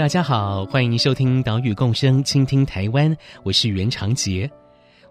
[0.00, 4.50] 大家好，欢迎收听岛屿共生，倾听台湾，我是袁长杰。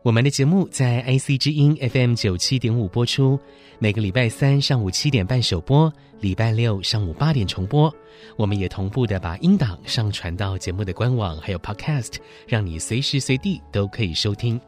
[0.01, 3.39] 我们的节目在 IC 之音 FM 九七点五播出，
[3.77, 7.93] 每个礼拜三上午七点半首播，礼拜六上午八点重播。
[8.35, 12.15] 我们也同步的把音档上传到节目的官网，还有 Podcast，
[12.47, 14.59] 让你随时随地都可以收听。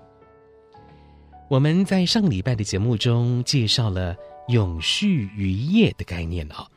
[1.49, 4.15] 我们在上礼拜的节目中介绍了
[4.49, 6.67] 永续渔业的概念哦。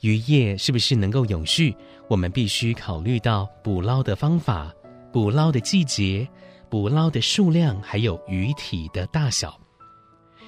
[0.00, 1.74] 渔业是不是能够永续？
[2.08, 4.72] 我们必须考虑到捕捞的方法、
[5.12, 6.26] 捕捞的季节、
[6.70, 9.58] 捕捞的数量，还有鱼体的大小。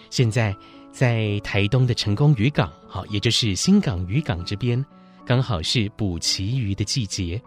[0.08, 0.56] 现在
[0.90, 4.82] 在台东的成功渔港，好，也就是新港渔港这边，
[5.26, 7.40] 刚好是捕旗鱼的季节，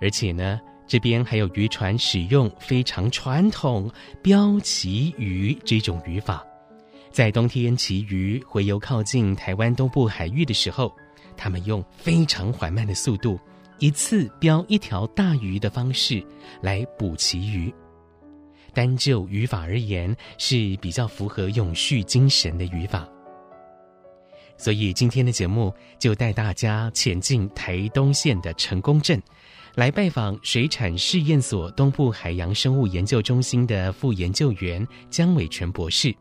[0.00, 3.90] 而且呢，这边还有渔船使用非常传统
[4.22, 6.44] 标旗鱼这种渔法，
[7.10, 10.94] 在冬天旗鱼洄游靠近台湾东部海域的时候。
[11.42, 13.36] 他们用非常缓慢的速度，
[13.80, 16.24] 一次标一条大鱼的方式
[16.60, 17.74] 来捕旗鱼。
[18.72, 23.08] 单就渔法而言，是比较符合永续精神的渔法。
[24.56, 29.20] 所以今天的节目就带大家前进台东县的成功镇，
[29.74, 36.14] 来拜访水产试验所东部海洋生物研究中心的副研究员江伟全博士。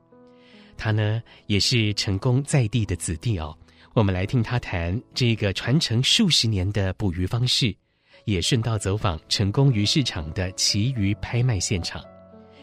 [0.76, 3.56] 他呢，也是成功在地的子弟哦。
[3.94, 7.76] 我们来听他谈这个传承数十年的捕鱼方式，
[8.24, 12.02] 也顺道走访成功鱼市场的旗鱼拍卖现场。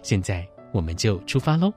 [0.03, 1.71] 现在我们就出发喽！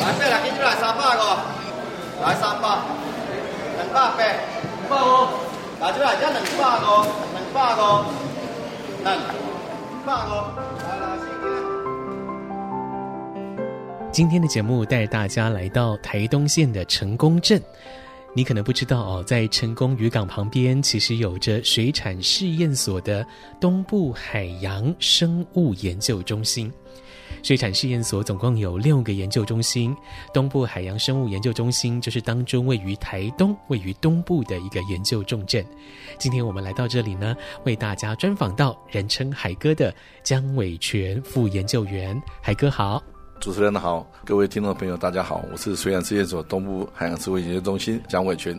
[0.00, 1.38] 来，再来，给出来三百个，
[2.20, 2.68] 来三百，
[3.78, 4.28] 两百八，两
[4.90, 5.32] 百五，
[5.80, 8.04] 来出来，加两百个，两百个，
[9.02, 9.16] 两
[10.04, 10.30] 百个，
[14.12, 17.60] 今天的节目带大家来到台东县的成功镇。
[18.34, 23.26] 你可能不知道哦，在成功渔港旁边，其实有着水产试验所的
[23.58, 26.70] 东部海洋生物研究中心。
[27.42, 29.96] 水产试验所总共有六个研究中心，
[30.32, 35.64] 东部海洋生物研究中心就是当中位于台东、位于东部的一个研究重镇。
[36.18, 37.34] 今天我们来到这里呢，
[37.64, 42.20] 为大家专访到人称海哥的江伟全副研究员。
[42.42, 43.02] 海哥好。
[43.42, 48.56] 主持人好，各位听众朋友，大家好，我是水产试验所东部海洋生物研究中心蒋伟群。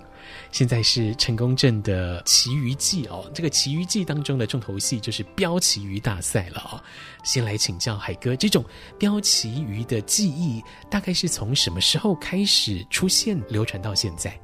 [0.51, 6.83] 现在是成功镇的旗鱼季哦，这个旗鱼季当中的重头戏就是标旗鱼大赛了哦。
[7.23, 8.61] 先来请教海哥，这种
[8.99, 14.37] 标旗鱼的技艺大概是从什么时候开始出现、流传到现在？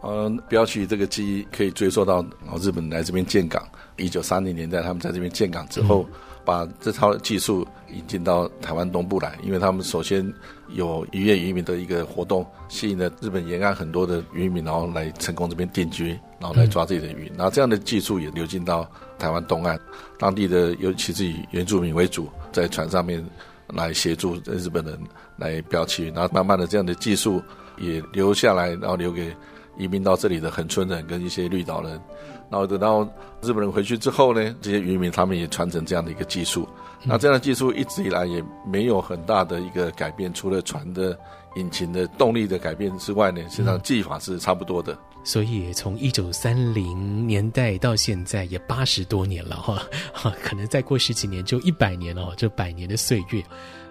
[0.00, 2.26] 呃，标旗鱼这个技艺可以追溯到
[2.60, 3.64] 日本来这边建港，
[3.98, 6.04] 一九三零年代他们在这边建港之后。
[6.12, 10.32] 嗯把这套技术引进到台湾东部来，因为他们首先
[10.68, 17.30] 有渔业渔民的一个活动，吸引了日本沿岸很多的渔民，然后来成功这边定居，然后来抓自己的鱼。
[17.36, 19.78] 然后这样的技术也流进到台湾东岸，
[20.18, 23.24] 当地的尤其是以原住民为主，在船上面
[23.66, 24.96] 来协助日本人
[25.36, 26.04] 来标旗。
[26.10, 27.42] 然后慢慢的这样的技术
[27.76, 29.34] 也留下来，然后留给
[29.76, 32.00] 移民到这里的恒春人跟一些绿岛人。
[32.48, 33.02] 然后等到
[33.42, 36.68] 日本人回去之后呢，这些渔民他们也传承这样的一个技术。
[37.02, 41.18] 那这样的技术一直以来也没有很大的一个改变，除了船的
[41.56, 44.96] 引擎的动力的改变之外呢，实际上技法是差不多的。
[45.24, 49.82] 所以从一九三零年代到现在也八十多年了哈，
[50.12, 53.42] 哈， 可能再过十几年就一百年了，这百年的岁月。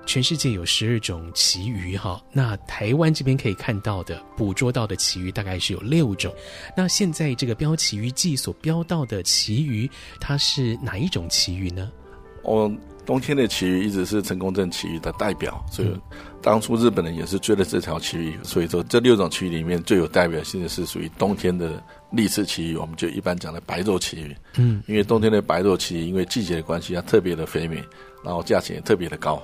[0.06, 6.34] 全世界有十二种旗鱼哈，那台湾这边可以看到的捕捉到的旗鱼大概是有六种。
[6.78, 11.92] 那现在这个标旗鱼季所标到的旗鱼，它是哪一种旗鱼呢？
[12.44, 12.72] 哦，
[13.06, 15.90] 冬天的旗鱼一直是成功镇旗鱼的代表，所以
[16.44, 18.38] 当初日本人也是追了这条旗鱼。
[18.44, 24.36] 所以说这六种旗鱼里面最有代表性的是属于冬天的立式旗鱼，我们就一般讲的白肉旗鱼。
[24.58, 27.84] 嗯，因为冬天的白肉旗鱼因为季节的关系，它特别的肥美，
[28.24, 29.42] 然后价钱也特别的高。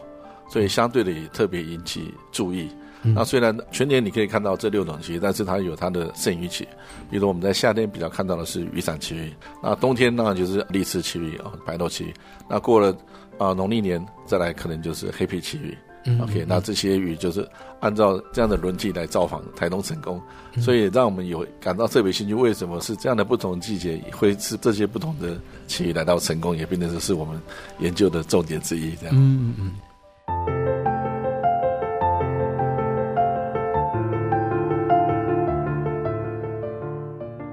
[0.51, 2.67] 所以相对的也特别引起注意，
[3.03, 6.67] 嗯、那虽然全年你可以看到这六种旗，但是它有它的剩余期。
[7.09, 9.33] 比如我们在夏天比较看到的是雨伞旗鱼，
[9.63, 12.13] 那冬天呢就是立翅旗鱼啊，白头旗鱼。
[12.49, 12.93] 那过了
[13.37, 15.77] 啊农历年再来，可能就是黑皮旗鱼。
[16.03, 17.47] 嗯、OK，那这些鱼就是
[17.79, 20.19] 按照这样的轮季来造访台东成功，
[20.55, 22.33] 嗯、所以让我们有感到特别兴趣。
[22.33, 27.39] 为什么是这样的不同季节会是这些不同的旗鱼来到成功，也变成是我们
[27.77, 28.95] 研究的重点之一。
[28.95, 29.71] 这样，嗯嗯。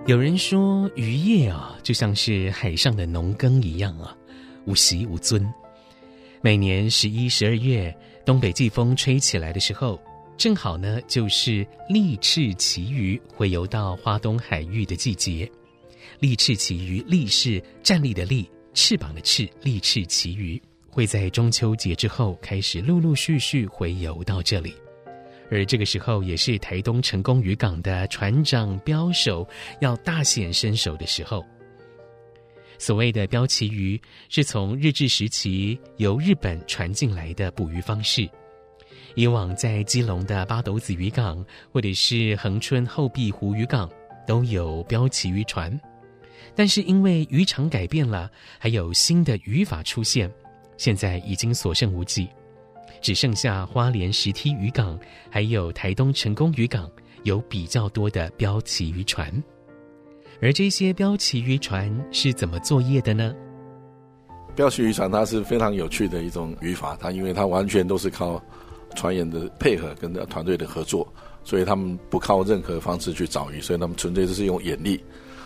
[0.09, 4.17] 有人说渔业啊，就像是海上的农耕一样啊，
[4.65, 5.47] 无息无尊。
[6.41, 7.95] 每年十一、十二月。
[8.25, 10.01] 东北季风吹起来的时候，
[10.39, 15.51] 正好呢，就是立翅旗鱼洄游到花东海域的季节。
[16.21, 24.73] 立翅旗鱼，立是站立的立，翅膀的翅，立翅旗鱼会在中秋节之后开始陆陆续续回游到这里。
[25.51, 29.49] 而这个时候，也是台东成功渔港的船长标手
[29.81, 31.45] 要大显身手的时候。
[32.79, 38.29] 所谓的标旗鱼，是从日治时期由日本传进来的捕鱼方式。
[39.15, 43.91] 以往在基隆的八斗子渔港，或者是恒春后壁湖渔港，
[44.27, 45.77] 都有标旗渔船。
[46.55, 50.33] 但是因为渔场改变了，还有新的渔法出现，
[50.77, 52.29] 现在已经所剩无几，
[53.01, 54.99] 只剩下花莲石梯渔港，
[55.31, 56.91] 还有台东成功渔港
[57.25, 59.33] 有比较多的标旗渔船。
[60.41, 63.35] 而这些标旗渔船是怎么作业的呢？
[64.55, 68.43] 标旗渔船它是非常有趣的一种渔法，它因为它完全都是靠
[68.95, 71.07] 船员的配合跟团队的合作，
[71.45, 75.01] 所以他们不靠任何方式去找鱼，所以他们纯粹就是用眼力。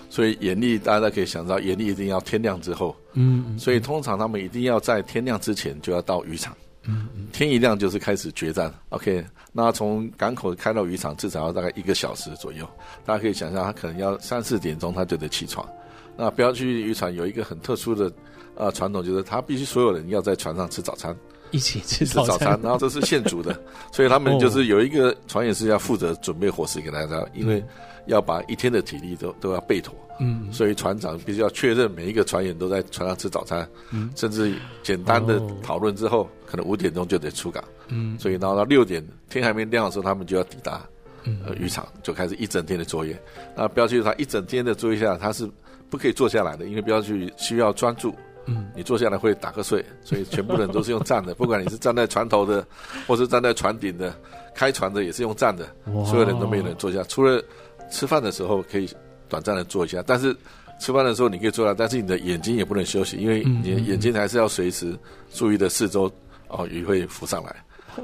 [0.09, 6.55] 所以眼力大家可以想到，眼力一定要天亮之后，嗯，嗯，所以通常他们一定要在天亮之前就要到渔场。
[6.85, 8.73] 嗯，天一亮就是开始决战。
[8.89, 12.69] OK，那从港口开到渔场至少要大概一个小时左右。
[13.05, 15.69] 大家可以想象，他可能要三四点钟他就得起床。
[16.17, 18.13] 那不要去渔船有一个很特殊的
[18.57, 21.17] 呃传统，就是他必须所有人要在船上吃早餐，
[21.53, 22.27] 一起吃早餐。
[22.27, 23.57] 早餐然后这是现煮的，
[23.93, 27.63] 所以他们就是有一个船员是要负责准备伙食给大家，因为
[28.07, 29.95] 要把一天的体力都都要备妥。
[30.21, 40.87] 嗯，所以船长必须要确认每一个船员都在船上吃早餐，嗯，甚至简单的讨论之后，可能五点钟就得出港，嗯，所以然后到六点天还没亮的时候，他们就要抵达，
[41.25, 43.21] 呃，渔场就开始一整天的作业。
[43.57, 45.51] 那标记他一整天的作业下，他是
[45.91, 48.15] 不可以坐下来的，因为标记需要专注，
[48.47, 52.67] 嗯，你坐下来会打瞌睡，所以全部人都是用站的， 不管你是站在船头的，
[53.07, 54.15] 或是站在船顶的，
[54.55, 55.67] 开船的也是用站的，
[56.07, 57.43] 所有人都没有人坐下，除了
[57.91, 58.89] 吃饭的时候可以。
[59.29, 60.37] 短暂的坐一下，但是
[60.79, 64.95] 吃饭的时候你可以坐下，但是你的眼睛也不能休息，因为你的眼睛还是要随时
[65.33, 66.13] 注意的四周，
[66.49, 67.57] 哦，鱼会浮上来，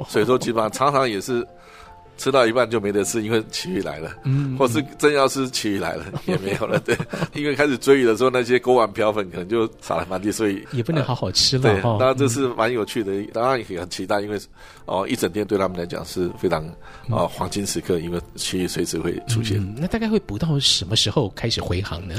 [0.08, 1.46] 所以说基本上常常也是。
[2.18, 6.94] 吃到一半就没得吃，因为旗鱼来了，嗯，或是真要吃旗鱼来了 也没有了，对，
[7.32, 11.62] 因为开始追鱼的时候，那些锅碗瓢盆可能就撒了满地，所以也不能好好吃了。
[11.62, 14.38] 对，当然这是蛮有趣的，当然也很期待，因为
[14.86, 16.66] 哦，一整天对他们来讲是非常
[17.08, 19.64] 啊黄金时刻，因为旗鱼随时会出现。
[19.78, 22.16] 那大概会捕到什么时候开始回航呢？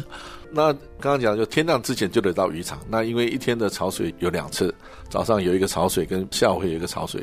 [0.50, 2.80] 那刚刚讲就天亮之前就得到渔场。
[2.90, 4.74] 那因为一天的潮水有两次，
[5.10, 7.22] 早上有一个潮水，跟下午会有一个潮水。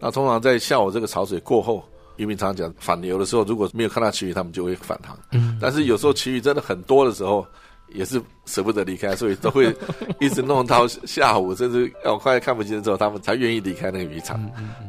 [0.00, 1.84] 那通常在下午这个潮水过后。
[2.16, 5.18] 渔民常常讲反流的时候，如果没有看到旗鱼，他们就会返航。
[5.32, 7.46] 嗯，但是有时候旗鱼真的很多的时候，
[7.88, 9.74] 也是舍不得离开，所以都会
[10.20, 14.40] 一直弄到下午，甚至要快看不见的时候，他们才愿意离开那个渔场。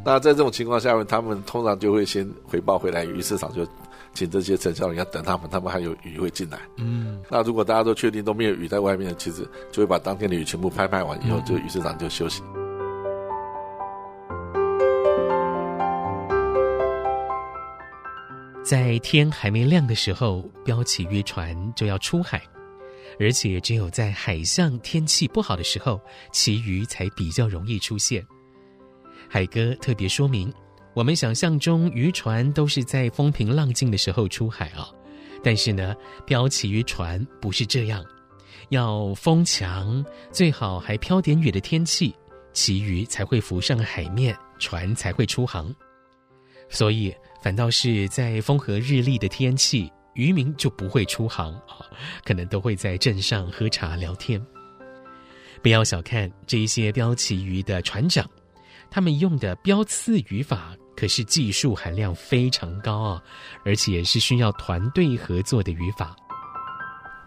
[0.03, 3.65] 那在这种情况下面，他们通常就会先回报回来，鱼市场就
[4.13, 6.59] 请这些承销人要等他们，他们还有鱼会进来。
[6.77, 12.41] 嗯，那如果大家都确定都没有鱼在外面，其实就会把当天的鱼全部拍卖完以后，就鱼市场就休息。
[18.65, 22.41] 在天还没亮的时候，标旗渔船就要出海，
[23.19, 28.25] 而且只有在海象天气不好的时候，旗鱼才比较容易出现。
[29.29, 30.51] 海哥特别说明，
[30.95, 34.89] 我们想象中渔船都是在风平浪静的时候出海啊，
[35.43, 35.95] 但是呢，
[36.25, 38.03] 标旗渔船不是这样，
[38.69, 42.15] 要风强，最好还飘点雨的天气，
[42.51, 45.71] 旗鱼才会浮上海面，船才会出航。
[46.67, 47.13] 所以。
[47.45, 51.77] 反倒是在风和日丽的天气，渔民就不会出航啊，
[52.23, 54.43] 可能都会在镇上喝茶聊天。
[55.61, 58.27] 不要小看这一些标旗鱼的船长，
[58.89, 63.21] 他们用的标刺渔法可是技术含量非常高啊，
[63.63, 66.15] 而且是需要团队合作的渔法。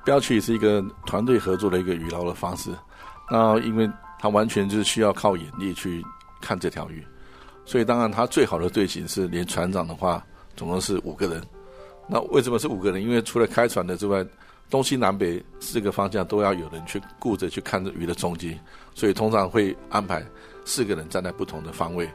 [0.04, 2.76] 标旗是一个团队合作的一个渔捞的方式，
[3.30, 6.04] 那因为它完全就是需要靠眼力去
[6.40, 7.06] 看这条鱼。
[7.68, 10.24] 所以当然他最好的队形是连船长的话，
[10.56, 11.42] 总共是五个人。
[12.06, 13.02] 那为什么是五个人？
[13.02, 14.24] 因为除了开船的之外，
[14.70, 18.58] 东西南北四个方向都要有人去顾着去看着鱼的踪迹，
[18.94, 20.24] 所以通常会安排
[20.64, 22.08] 四个人站在不同的方位。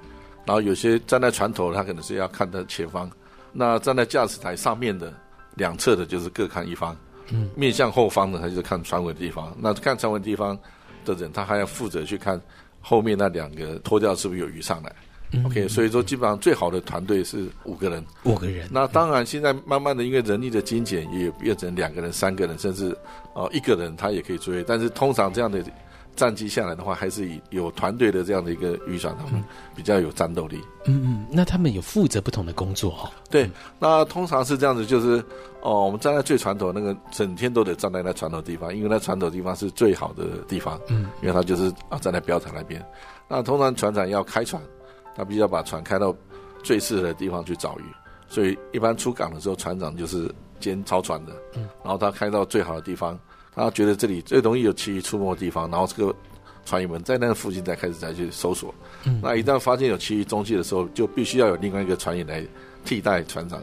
[0.43, 3.07] 然后有些站在船头，他可能是要看他前方；
[3.51, 5.13] 那站在驾驶台上面的
[5.53, 6.97] 两侧的，就是各看一方。
[7.29, 9.55] 嗯，面向后方的，他就是看船尾的地方。
[9.59, 10.57] 那看船尾地方
[11.05, 12.41] 的人，他还要负责去看
[12.81, 14.91] 后面那两个拖钓是不是有鱼上来。
[15.45, 18.67] OK，所以说基本上最好的团队是五个人，五个人。
[18.71, 22.95] 那当然，现在慢慢的因为人力的精简，也变成两个人、三个人，甚至
[23.33, 24.63] 哦一个人他也可以追。
[24.63, 25.63] 但是通常这样的
[26.15, 29.43] 战绩下来的话，还是以有团队的这样的一个预算，他们
[29.75, 30.61] 比较有战斗力。
[30.85, 33.11] 嗯嗯，那他们有负责不同的工作哈？
[33.31, 33.49] 对，
[33.79, 35.23] 那通常是这样子，就是
[35.61, 40.79] 哦，我们站在最船头那个，整天都得站在那船头地方，因为那船头地方是最好的地方。
[40.89, 42.85] 嗯，因为他就是啊站在标场那边。
[43.27, 44.61] 那通常船长要开船。
[45.15, 46.15] 他必须要把船开到
[46.63, 47.83] 最适合的地方去找鱼，
[48.27, 51.33] 所以一般出港的时候，船长就是兼操船的。
[51.55, 53.19] 嗯，然后他开到最好的地方，
[53.53, 56.15] 他觉得这里最容易有旗鱼出没的地方，然后这个
[56.65, 58.73] 船员们在那个附近再开始再去搜索。
[59.03, 62.45] 嗯，那一旦发现有旗鱼踪迹的时候，就必须要有另外一个船员来
[62.85, 63.61] 替代船长，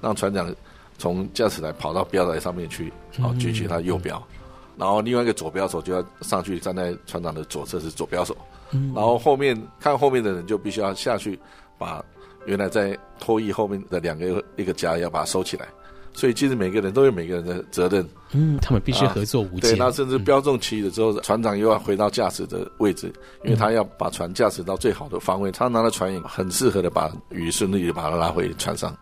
[0.00, 0.54] 让船长
[0.96, 4.37] 从驾驶台跑到标台上面去，然后举起他右标，嗯，
[4.78, 8.36] 然后另外一个左标手就要上去站在船长的左侧是左标手。
[8.70, 11.38] 嗯，然后后面看后面的人就必须要下去，
[11.78, 12.04] 把
[12.46, 15.66] 原来在拖曳后面的两个一个夹要把它收起来，
[16.12, 18.06] 所以其实每个人都有每个人的责任。
[18.32, 19.60] 嗯，他们必须合作无间。
[19.60, 23.10] 对，那甚至标中旗了之后，船长又要回到驾驶的位置，
[23.42, 28.94] 因为他要把船驾驶到最好的方位，他拿了船也很适合的把鱼顺利的把它拉回船上。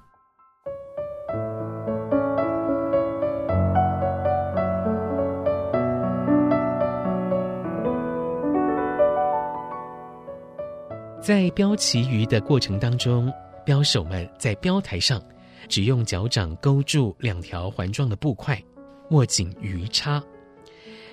[11.27, 13.29] 在标旗鱼的过程当中，
[13.65, 15.21] 标手们在标台上
[15.69, 18.63] 只用脚掌勾住两条环状的布块，
[19.11, 20.23] 握紧鱼叉。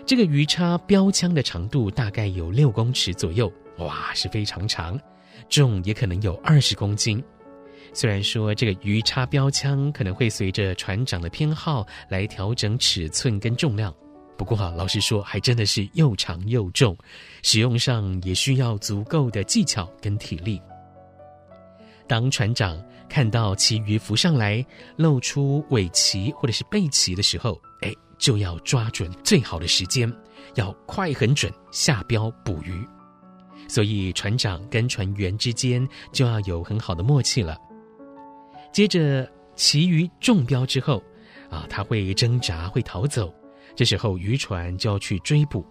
[0.05, 5.00] 这个鱼叉标枪的长度大概有六公尺左右，哇，是非常长，
[5.50, 7.20] 重也可能有二十公斤。
[7.91, 13.91] 虽然说这个鱼叉标枪可能会随着船长的偏好来调整尺寸跟重量。
[14.37, 16.97] 不过哈，老实说，还真的是又长又重，
[17.43, 20.61] 使用上也需要足够的技巧跟体力。
[22.07, 24.65] 当船长看到旗鱼浮上来，
[24.97, 30.11] 露出尾鳍或者是背鳍的时候，哎，就要抓准最好的时间，
[30.55, 32.85] 要快很准下标捕鱼。
[33.69, 37.57] 所以船长跟船员之间就要有很好的默契了。
[38.73, 41.01] 接着旗鱼中标之后，
[41.49, 43.33] 啊，他会挣扎，会逃走。
[43.75, 45.65] 这时候渔船就要去追捕，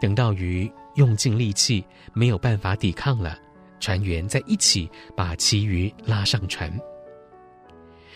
[0.00, 3.38] 等到鱼用尽力气没有办法抵抗了，
[3.80, 6.70] 船员再一起把旗鱼拉上船。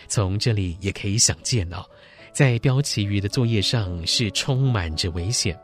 [0.07, 1.83] 从这里也可以想见哦，
[2.31, 5.59] 在标旗鱼的作业上是充满着危险，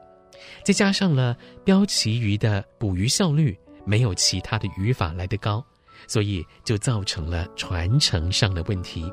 [0.66, 3.56] 再加上了标旗鱼的捕鱼效率
[3.86, 5.64] 没有其他的渔法来得高，
[6.08, 9.06] 所以就造成了传承上的问题。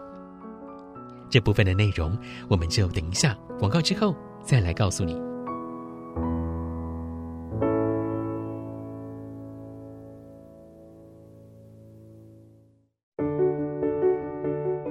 [1.29, 2.19] 这部分的内容
[2.49, 4.17] 我们就等一下广告之后。
[4.43, 5.15] 再来告诉你，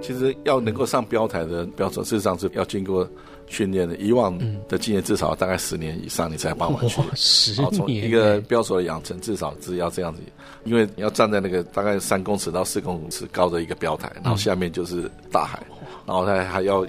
[0.01, 3.07] 其实要能够上标台的标手，事实上是要经过
[3.47, 3.97] 训练的。
[3.97, 4.37] 以往
[4.67, 7.01] 的经验至少大概十年以上，你才办完去。
[7.15, 10.21] 十年，从一个标手的养成，至少是要这样子，
[10.63, 15.61] 因为你要站在那个大概三公尺到四公尺高的一个标台，然后下面就是大海，
[16.05, 16.85] 然后它还要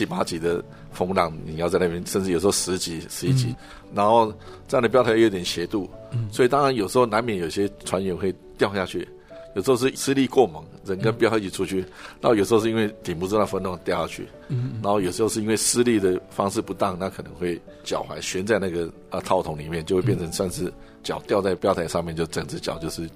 [0.00, 0.64] 七八级的。
[0.92, 3.56] 风浪，你要在那边，甚至有时候十级、十一级，嗯、
[3.94, 4.34] 然后
[4.66, 9.08] 这样的标台又有点斜度，嗯、所以当然有时候难免有些船员会掉下去，
[9.54, 11.86] 有时候是施力过猛，人跟标一起出去，嗯、
[12.22, 20.72] 然后有时候是因为顶不住那风浪掉下去，嗯、然后有时候是因为施力的方式不当，那可能会脚踝悬在那个啊套筒里面，就会变成算是
[21.04, 23.08] 脚掉在标台上面，就整只脚就是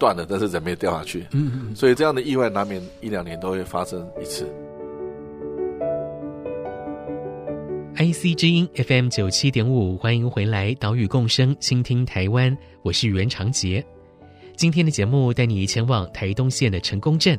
[0.00, 4.52] 断了，但是人没掉下去，嗯嗯，所以这样的意外难免一两年都会发生一次。
[7.96, 13.84] IC 之音 FM 九七点五，欢迎回来，岛屿共生，倾听台湾，我是袁长杰。
[14.56, 17.38] 今天的节目带你前往台东县的成功镇，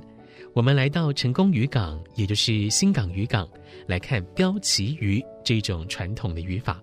[0.54, 3.50] 我们来到成功渔港，也就是新港渔港，
[3.88, 6.80] 来看标旗鱼这种传统的渔法。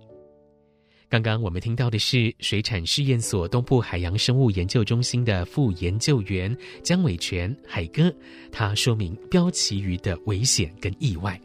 [1.09, 8.13] 刚刚我们听到的是水产试验所东部海洋生物研究中心的副研究员江伟全海哥，
[8.51, 11.41] 他说明标旗鱼的危险跟意外，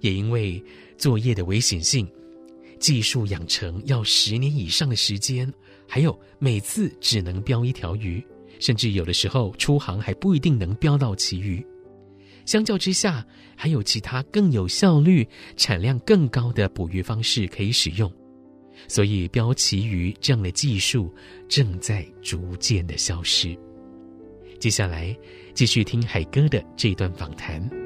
[0.00, 0.60] 也因为。
[1.02, 2.08] 作业的危险性，
[2.78, 5.52] 技术养成要十年以上的时间，
[5.88, 8.24] 还有每次只能标一条鱼，
[8.60, 11.60] 甚至有的时候出航还不一定能标到旗鱼。
[12.46, 18.08] 相较之下，还有其他更有效率、产量更高的捕鱼方式可以使用，
[18.86, 21.12] 所以标旗鱼这样的技术
[21.48, 23.58] 正在逐渐的消失。
[24.60, 25.18] 接下来
[25.52, 27.81] 继续听海哥的这段访谈。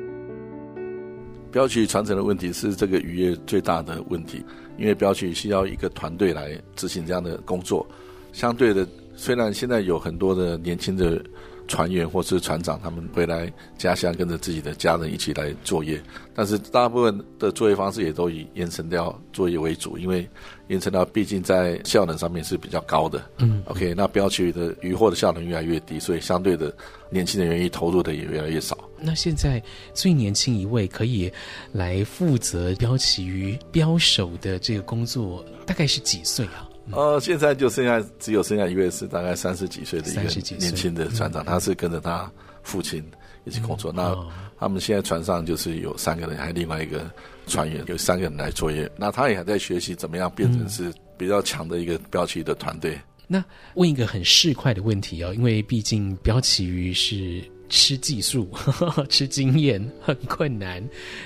[1.51, 4.45] 标旗鱼传承的问题是这个渔业最大的问题，
[4.79, 7.87] 因为标旗鱼需要一个团队来执行这样的工作。
[8.33, 11.23] 相对的，虽然现在有很多的年轻的。
[11.67, 16.01] 船员或是船长，他们回来家乡跟着自己的家人一起来作业，
[16.35, 20.29] 但是大部分的作业方式也都以盐沉钓作业为主，因为
[20.69, 23.25] 盐沉钓毕竟在效能上面是比较高的。
[23.39, 26.75] 嗯，OK，那标旗鱼的渔获的效能越来越低，所以相对的
[27.11, 28.77] 年轻人愿意投入的也越来越少。
[28.99, 31.31] 那现在最年轻一位可以
[31.73, 36.66] 来负责标旗鱼标手的这个工作，大概是几岁啊？
[36.93, 40.23] 呃，现在就剩下只有剩下一位是大概三十几岁的一个
[40.57, 42.31] 年轻的船长，他是跟着他
[42.63, 43.05] 父亲
[43.45, 43.93] 一起工作。
[43.93, 44.29] 嗯、那
[44.59, 47.11] 他们现在船上就是有三个人，还有另外一个
[47.47, 48.91] 船员，有三个人来作业。
[48.97, 52.99] 那他也还在学习怎么样变成是比较强的一个标旗的团队。
[53.27, 58.49] 那问一个很市侩的问题哦，因为毕竟标旗鱼是吃技术、
[59.09, 60.83] 吃经验， 很困难，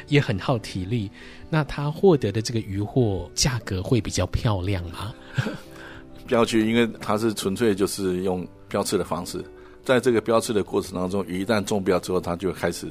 [0.08, 1.10] 也很耗体力。
[1.48, 5.14] 那他获得的这个渔获价格会比较漂亮吗？
[6.26, 9.44] 标区，因为它是纯粹就是用标刺的方式，
[9.84, 12.86] 在这个标刺的过程当中，鱼一旦中标之后，它就开始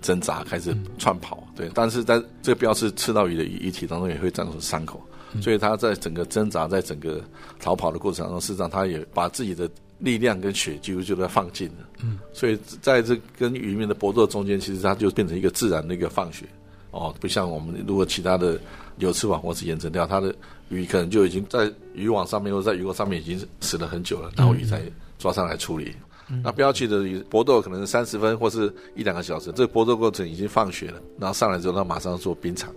[0.00, 1.46] 挣扎，开始窜跑。
[1.54, 4.98] 对，但是在这个标刺刺到鱼的鱼体当中，也会造成伤口，
[5.42, 7.20] 所以它在整个挣扎，在整个
[7.60, 9.68] 逃跑的过程当中，事实上它也把自己的
[10.02, 11.88] 力量跟血几乎就在放尽了。
[12.02, 16.44] 嗯，所以在这跟渔民的搏斗中间，其实它就变成一个自然的一个放血。
[16.90, 18.60] 哦，不像我们如果其他的
[18.98, 20.34] 有翅膀或是盐沉钓，它的
[20.68, 24.82] 鱼可能就已经在渔网上面或者在鱼钩上面已经死了很久了，然后鱼才
[25.18, 25.94] 抓上来处理。
[26.28, 32.70] 嗯、那标旗的鱼搏斗可能是三十分或是一两个小时，这个搏斗过程已经放血了，然后上来之后它马上做冰藏，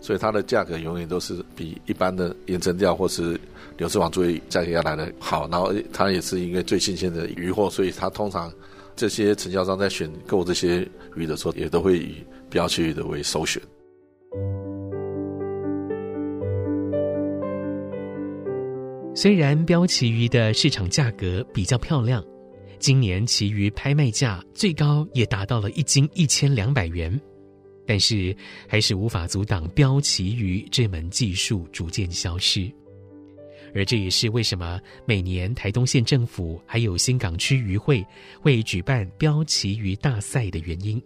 [0.00, 3.38] 所以它的价格永远都是比一般的盐沉钓或是
[3.76, 5.48] 流刺网作业价格要来的好。
[5.48, 8.52] 然后它也是因为最新鲜的鱼货，所以它通常
[8.96, 12.16] 这些承销商在选购这些鱼的时候，也都会以。
[12.50, 13.62] 标旗鱼的为首选。
[19.14, 22.24] 虽然标旗鱼的市场价格比较漂亮，
[22.78, 27.20] 今年旗鱼拍卖价最高也达到了一斤一千两百元，
[27.88, 28.36] 但是
[28.68, 32.70] 还是无法阻挡标旗鱼这门技术逐渐消失。
[33.74, 38.04] 而这也是为什么每年台东县政府还有新港区渔会
[38.42, 41.02] 会举办标旗鱼大赛的原因。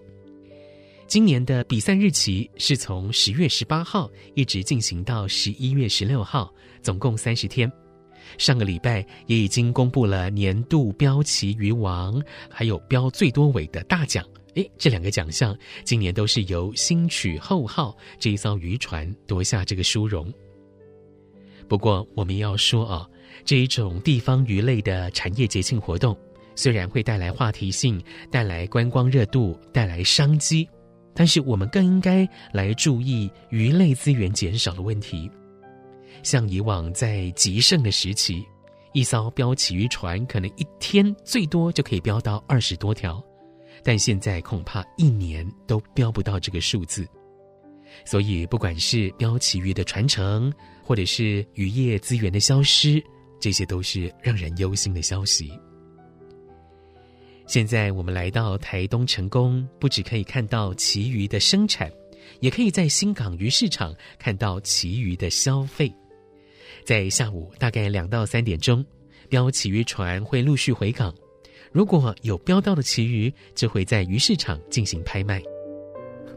[1.06, 7.70] 今年的比赛日期是从十月十八号一直进行到十一月十六号，总共三十天。
[8.38, 14.26] 上个礼拜也已经公布了年度标旗鱼王，还有标最多尾的大奖。
[14.54, 20.32] 诶，这两个奖项今年都是由兴取厚号这一艘渔船夺下这个殊荣。
[21.68, 23.08] 不过，我们要说啊，
[23.44, 26.14] 这一种地方鱼类的产业节庆活动，
[26.54, 30.68] 虽然会带来话题性，带来观光热度，带来商机。
[31.14, 35.30] 但是我们更应该来注意鱼类资源减少的问题。
[36.22, 38.44] 像以往在极盛的时期，
[38.92, 43.22] 一艘标旗鱼船可能一天最多就可以标到二十多条，
[43.84, 47.06] 但现在恐怕一年都标不到这个数字。
[48.04, 53.02] 所以，不管是标旗鱼的传承，或者是渔业资源的消失，
[53.38, 55.52] 这些都是让人忧心的消息。
[57.46, 61.90] 现在我们来到台东成功，不只可以看到旗鱼的生产，
[62.40, 65.92] 也可以在新港鱼市场看到旗鱼的消费。
[66.84, 68.84] 在下午大概两到三点钟，
[69.28, 71.14] 标旗鱼船会陆续回港，
[71.72, 75.42] 如果有标到的旗鱼，就会在鱼市场进行拍卖。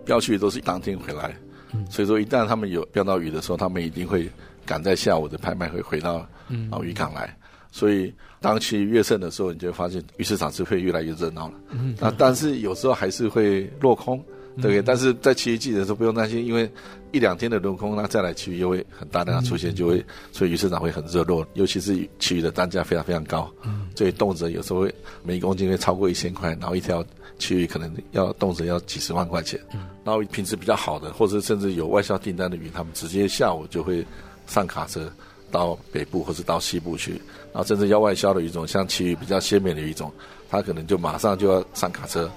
[0.06, 1.36] 标去都是当天回来，
[1.74, 4.30] 嗯，所以说一旦他们有标到鱼的时候，他们一定会
[4.65, 7.36] 赶在下午的拍卖会回到嗯渔港来。
[7.71, 11.56] 所以，当旗鱼越盛的时候，你就会发现鱼市场是会越来越热闹了。
[11.71, 14.17] 嗯，那但是有时候还是会落空，
[14.56, 14.80] 对不对？
[14.80, 16.71] 嗯、但是在旗鱼季的时候不用担心，因为
[17.15, 21.47] 一两天的轮空，那再来旗鱼又会很大量的出现，就会所以鱼市场会很热络。
[21.54, 27.01] 尤其是旗鱼的单价非常非常高，嗯，所以动辄有时候会每公斤会超过一千块，然后一条
[27.39, 29.58] 旗鱼可能要动辄要几十万块钱。
[29.73, 34.06] 嗯，然后品质比较好的，或者甚至有外销订单的鱼，他们直接下午就会
[34.45, 35.10] 上卡车。
[35.51, 37.12] 到北部或者到西部去，
[37.54, 40.12] 然后甚至要外销的鱼种，像旗鱼比较鲜美的鱼种，
[40.49, 42.30] 它可能就马上就要上卡车，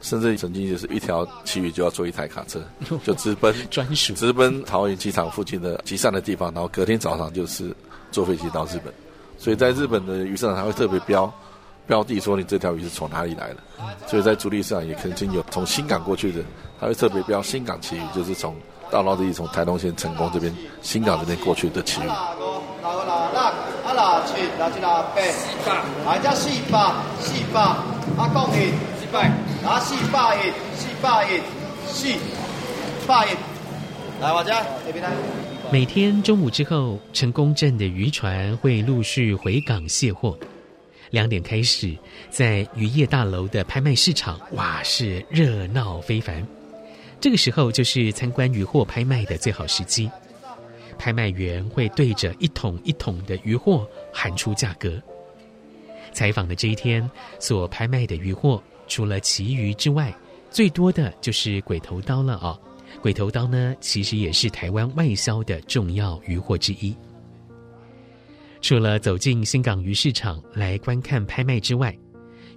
[0.00, 2.60] 甚至曾经就是一条旗鱼就要坐一台卡车，
[3.04, 7.74] 就直奔专属直奔桃园机场附近的集散的地方，然后隔天早上就是
[8.10, 8.92] 坐飞机到日本。
[9.38, 11.32] 所以在日本的鱼市场，它会特别标
[11.86, 13.56] 标地，说你这条鱼是从哪里来的。
[14.06, 16.42] 所以在主力市场也曾经有从新港过去的，
[16.80, 18.54] 他会特别标新港旗鱼，就是从
[18.90, 22.08] 大捞地从台东县成功这边新港这边过去的旗鱼。
[35.72, 40.38] 每天中午之后，成功镇的渔船会陆续回港卸货。
[41.10, 41.96] 两点开始，
[42.30, 46.46] 在渔业大楼的拍卖市场，哇，是热闹非凡。
[47.20, 50.08] 这个时候就是参观渔货拍卖的最好时机。
[50.98, 55.02] 拍卖员会对着一桶一桶的渔货喊出价格。
[56.12, 57.08] 采访的这一天
[57.40, 60.12] 所拍卖的渔货，除了旗鱼之外，
[60.50, 62.60] 最多的就是鬼头刀了哦。
[63.00, 66.94] 鬼头刀呢，其实也是台湾外销的重要渔获之一。
[68.60, 71.96] 除了走进新港鱼市场来观看拍卖之外，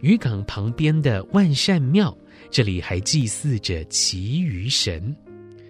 [0.02, 2.18] 渔港旁边的万善庙，
[2.50, 5.16] 这里还祭祀着旗鱼神。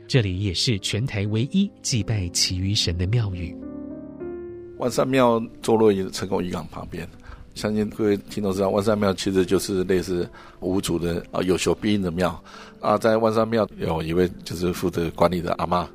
[0.08, 3.54] 这里也是全台唯一祭拜旗鱼神的庙宇。
[4.78, 7.08] 万善庙坐落于成功渔港旁边。
[7.56, 10.28] 相信各位听众知道，万善庙其实就是类似
[10.60, 12.44] 五祖的啊有求必应的庙
[12.82, 12.98] 啊。
[12.98, 15.86] 在万善庙有一位就是负责管理的阿嬷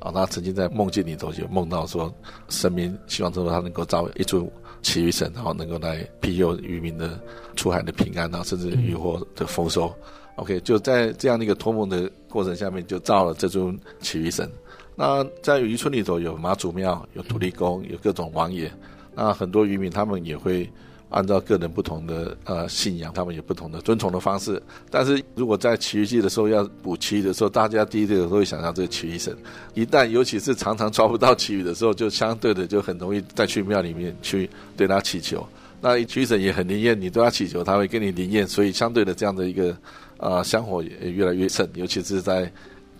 [0.00, 2.12] 啊，她曾经在梦境里头就梦到说，
[2.48, 4.44] 神明希望说他能够造一尊
[4.82, 7.18] 祈雨神，然后能够来庇佑渔民的
[7.54, 9.94] 出海的平安，然后甚至渔获的丰收。
[10.34, 14.50] OK，就在这样的一个托梦的过程下面，就造了这尊祈雨神。
[14.96, 18.68] 那在渔村里头有妈祖庙，有土地公，有各种王爷，
[19.14, 20.68] 那很多渔民他们也会。
[21.14, 24.60] 按照个人不同的呃信仰，他们有不同的尊崇的方式。
[24.90, 29.36] 但是如果在旗鱼季的时候要捕旗鱼的时候，大家第一个都会想到这个旗鱼神。
[29.74, 35.46] 一旦尤其是常常抓不到旗鱼的时候，就相对的就很容易再去庙里面去对他祈求。
[35.80, 39.76] 那旗鱼神也很灵验，你对他祈求，他会跟你灵验，所以相对的这样的一个
[40.16, 42.52] 呃香火也越来越盛，尤其是在。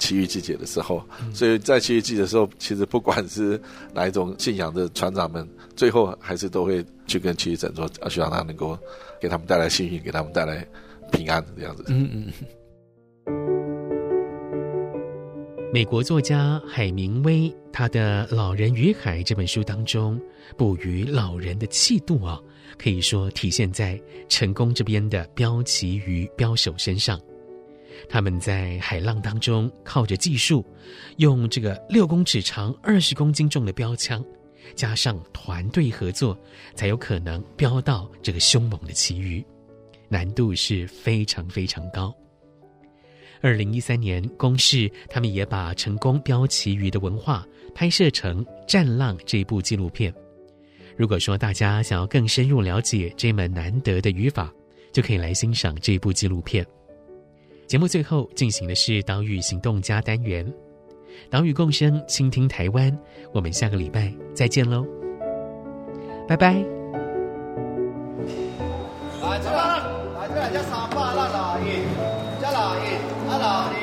[0.04, 3.58] 奇遇季节的时候，所以在奇遇季节的时候，其实不管是
[3.94, 8.78] 哪一种信仰的船长们，最后还是都会去跟旗鱼神说，希望他能够
[9.18, 10.62] 给他们带来幸运，给他们带来
[11.10, 11.84] 平安这样子。
[11.88, 12.30] 嗯嗯。
[15.72, 20.20] 美国作家海明威他的《老人与海》这本书当中，
[20.54, 22.38] 捕鱼老人的气度啊，
[22.78, 27.18] 可以说体现在成功这边的标旗鱼标手身上。
[28.08, 30.64] 他们在海浪当中靠着技术，
[31.16, 34.24] 用这个六公尺长、二十公斤重的标枪，
[34.74, 36.38] 加上团队合作，
[36.74, 39.44] 才有可能标到这个凶猛的旗鱼，
[40.08, 42.14] 难度是非常非常高。
[43.40, 50.12] 二零一三年，公视他们也把成功标旗鱼的文化拍摄成《战浪》这部纪录片。
[50.96, 54.50] 如果说大家想要更深入了解这门难得的渔法，
[54.92, 56.64] 就可以来欣赏这部纪录片。
[57.66, 60.46] 节目最后进行的是岛屿行动家单元，
[61.30, 62.96] 岛屿共生，倾听台湾。
[63.32, 64.86] 我们下个礼拜再见喽，
[66.28, 66.52] 拜拜。
[69.22, 69.80] 来，这来，
[70.14, 71.80] 来这来，加三百，拉拉一，
[72.40, 72.84] 加拉一，
[73.30, 73.74] 阿拉二，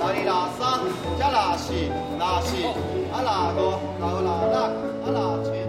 [0.00, 0.82] 拉二拉三，
[1.18, 1.72] 加拉四，
[2.18, 2.56] 拉四，
[3.12, 4.58] 阿拉五，拉五拉六，
[5.06, 5.67] 阿拉七。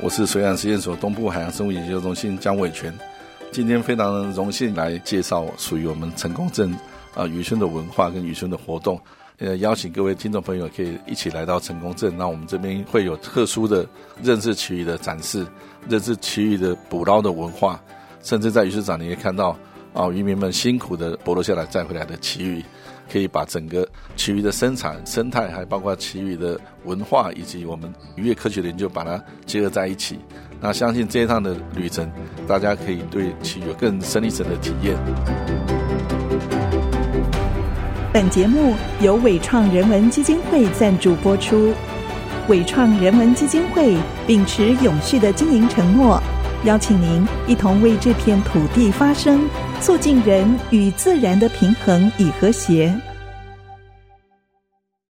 [0.00, 2.96] 我是水岸实验所东部海洋生物研究中心江伟全，
[3.50, 6.72] 今天非常荣幸来介绍属于我们成功镇
[7.16, 9.00] 啊渔村的文化跟渔村的活动，
[9.38, 13.84] 呃，邀请各位听众朋友可以一起来到成功镇，那我们这边会有特殊的
[14.22, 15.44] 认识旗鱼的展示，
[15.88, 17.80] 认识旗鱼的捕捞的文化，
[18.22, 19.58] 甚至在鱼市场你也看到
[19.92, 22.64] 啊渔民们辛苦的捕捞下来再回来的旗鱼。
[23.10, 30.18] 可以把整个其余的生产生态，还包括其余的文化，以及我们渔业科学的研究，把它结合在一起。
[30.60, 32.10] 那相信这一趟的旅程，
[32.46, 34.96] 大家可以对其有更深一层的体验。
[38.12, 41.72] 本节目由伟创人文基金会赞助播出。
[42.48, 46.20] 伟创人文基金会秉持永续的经营承诺，
[46.64, 49.48] 邀请您一同为这片土地发声。
[49.80, 53.07] 促进人与自然的平衡与和谐。